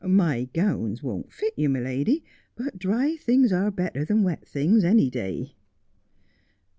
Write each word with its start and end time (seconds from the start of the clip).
My 0.03 0.45
gowns 0.45 1.03
won't 1.03 1.31
fit 1.31 1.53
you, 1.55 1.69
my 1.69 1.79
lady, 1.79 2.23
but 2.55 2.79
dry 2.79 3.15
things 3.17 3.53
are 3.53 3.69
better 3.69 4.03
than 4.03 4.23
wet 4.23 4.47
things 4.47 4.83
any 4.83 5.11
ay.' 5.15 5.53